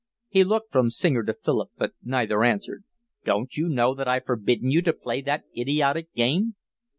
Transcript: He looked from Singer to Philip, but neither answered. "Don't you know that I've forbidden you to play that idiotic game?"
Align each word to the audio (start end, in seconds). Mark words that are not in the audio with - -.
He 0.29 0.43
looked 0.43 0.71
from 0.71 0.89
Singer 0.89 1.21
to 1.25 1.33
Philip, 1.35 1.69
but 1.77 1.93
neither 2.01 2.43
answered. 2.43 2.85
"Don't 3.23 3.55
you 3.55 3.69
know 3.69 3.93
that 3.93 4.07
I've 4.07 4.25
forbidden 4.25 4.71
you 4.71 4.81
to 4.81 4.93
play 4.93 5.21
that 5.21 5.43
idiotic 5.55 6.11
game?" 6.15 6.55